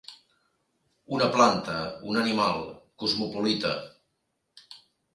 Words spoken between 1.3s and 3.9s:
planta, un animal, cosmopolita.